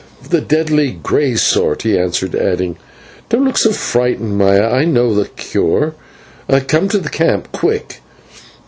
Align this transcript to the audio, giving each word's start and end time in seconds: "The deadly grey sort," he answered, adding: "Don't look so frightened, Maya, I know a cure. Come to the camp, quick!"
"The 0.31 0.41
deadly 0.41 0.93
grey 1.03 1.35
sort," 1.35 1.83
he 1.83 1.95
answered, 1.95 2.33
adding: 2.33 2.75
"Don't 3.29 3.45
look 3.45 3.59
so 3.59 3.71
frightened, 3.71 4.35
Maya, 4.35 4.67
I 4.71 4.83
know 4.83 5.11
a 5.19 5.25
cure. 5.27 5.93
Come 6.65 6.89
to 6.89 6.97
the 6.97 7.07
camp, 7.07 7.51
quick!" 7.51 8.01